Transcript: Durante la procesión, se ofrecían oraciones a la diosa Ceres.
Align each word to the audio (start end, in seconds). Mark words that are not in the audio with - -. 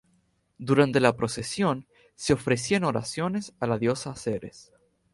Durante 0.57 0.99
la 0.99 1.15
procesión, 1.15 1.85
se 2.15 2.33
ofrecían 2.33 2.85
oraciones 2.85 3.53
a 3.59 3.67
la 3.67 3.77
diosa 3.77 4.15
Ceres. 4.15 4.71